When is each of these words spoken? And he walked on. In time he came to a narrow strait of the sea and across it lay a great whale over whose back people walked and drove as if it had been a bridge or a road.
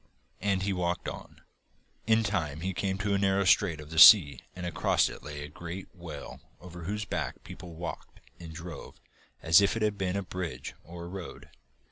And 0.41 0.63
he 0.63 0.73
walked 0.73 1.07
on. 1.07 1.41
In 2.07 2.23
time 2.23 2.61
he 2.61 2.73
came 2.73 2.97
to 2.97 3.13
a 3.13 3.19
narrow 3.19 3.45
strait 3.45 3.79
of 3.79 3.91
the 3.91 3.99
sea 3.99 4.39
and 4.55 4.65
across 4.65 5.07
it 5.09 5.21
lay 5.21 5.43
a 5.43 5.47
great 5.47 5.93
whale 5.93 6.41
over 6.59 6.85
whose 6.85 7.05
back 7.05 7.43
people 7.43 7.75
walked 7.75 8.19
and 8.39 8.51
drove 8.51 8.99
as 9.43 9.61
if 9.61 9.75
it 9.75 9.83
had 9.83 9.99
been 9.99 10.15
a 10.17 10.23
bridge 10.23 10.73
or 10.83 11.03
a 11.03 11.07
road. 11.07 11.51